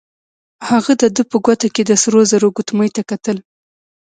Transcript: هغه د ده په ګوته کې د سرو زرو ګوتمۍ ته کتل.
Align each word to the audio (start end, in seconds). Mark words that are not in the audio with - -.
هغه 0.69 0.93
د 1.01 1.03
ده 1.15 1.23
په 1.31 1.37
ګوته 1.45 1.67
کې 1.75 1.81
د 1.85 1.91
سرو 2.01 2.21
زرو 2.31 2.47
ګوتمۍ 2.55 2.89
ته 2.95 3.01
کتل. 3.09 3.37